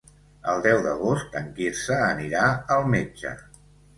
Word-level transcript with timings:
El 0.53 0.61
deu 0.67 0.79
d'agost 0.85 1.35
en 1.41 1.51
Quirze 1.59 1.99
anirà 2.07 2.47
al 2.79 2.89
metge. 2.97 3.37